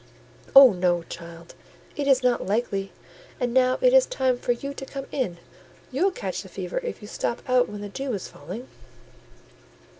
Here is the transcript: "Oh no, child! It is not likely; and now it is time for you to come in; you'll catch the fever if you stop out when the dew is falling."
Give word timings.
"Oh 0.55 0.73
no, 0.73 1.03
child! 1.03 1.53
It 1.95 2.07
is 2.07 2.23
not 2.23 2.43
likely; 2.47 2.91
and 3.39 3.53
now 3.53 3.77
it 3.81 3.93
is 3.93 4.07
time 4.07 4.39
for 4.39 4.51
you 4.51 4.73
to 4.73 4.83
come 4.83 5.05
in; 5.11 5.37
you'll 5.91 6.09
catch 6.09 6.41
the 6.41 6.49
fever 6.49 6.79
if 6.79 7.03
you 7.03 7.07
stop 7.07 7.47
out 7.47 7.69
when 7.69 7.81
the 7.81 7.87
dew 7.89 8.11
is 8.13 8.27
falling." 8.27 8.67